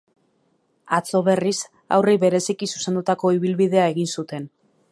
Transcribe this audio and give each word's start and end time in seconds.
Atzo, 0.97 1.19
berriz, 1.27 1.59
haurrei 1.97 2.15
bereziki 2.25 2.71
zuzendutako 2.77 3.35
ibilbidea 3.39 3.85
egin 3.93 4.13
zuten. 4.17 4.49